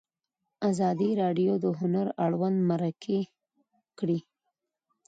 ازادي 0.69 1.09
راډیو 1.21 1.53
د 1.63 1.65
هنر 1.79 2.07
اړوند 2.25 2.57
مرکې 2.69 3.19
کړي. 3.99 4.19